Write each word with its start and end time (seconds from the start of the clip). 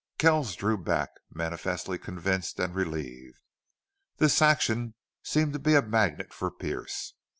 Kells 0.17 0.55
drew 0.55 0.77
back, 0.79 1.11
manifestly 1.29 1.99
convinced 1.99 2.59
and 2.59 2.73
relieved. 2.73 3.37
This 4.17 4.41
action 4.41 4.95
seemed 5.21 5.53
to 5.53 5.59
be 5.59 5.75
a 5.75 5.83
magnet 5.83 6.33
for 6.33 6.49
Pearce. 6.49 7.13